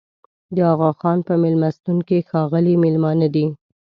[0.55, 3.45] د اغاخان په مېلمستون کې ښاغلي مېلمانه دي.